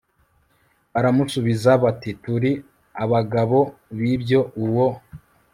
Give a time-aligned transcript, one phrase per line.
[0.93, 2.51] baramusubiza bati Turi
[3.03, 3.59] abagabo
[3.99, 4.87] b ibyo Uwo